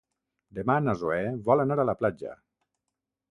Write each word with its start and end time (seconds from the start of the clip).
Demà 0.59 0.77
na 0.85 0.95
Zoè 1.01 1.19
vol 1.49 1.63
anar 1.65 1.79
a 1.83 1.87
la 1.91 1.97
platja. 2.01 2.33